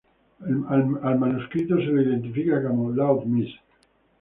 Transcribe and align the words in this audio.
Al 1.05 1.19
manuscrito 1.19 1.77
se 1.77 1.83
le 1.83 2.01
identifica 2.01 2.63
como 2.67 2.89
"Laud 2.89 3.23
Misc. 3.25 3.59